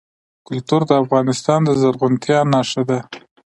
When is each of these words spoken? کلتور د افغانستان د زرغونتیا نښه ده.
کلتور 0.47 0.81
د 0.87 0.91
افغانستان 1.03 1.59
د 1.65 1.69
زرغونتیا 1.81 2.39
نښه 2.51 2.83
ده. 2.89 2.99